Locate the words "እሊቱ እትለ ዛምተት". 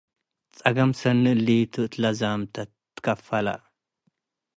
1.37-2.71